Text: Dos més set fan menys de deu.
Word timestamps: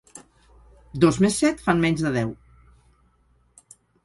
Dos 1.03 1.19
més 1.25 1.37
set 1.43 1.61
fan 1.67 1.83
menys 1.85 2.01
de 2.07 2.13
deu. 2.17 2.33